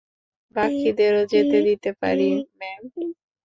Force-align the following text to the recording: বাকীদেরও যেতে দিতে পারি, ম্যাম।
বাকীদেরও 0.55 1.21
যেতে 1.33 1.57
দিতে 1.67 1.89
পারি, 2.01 2.29
ম্যাম। 2.59 2.81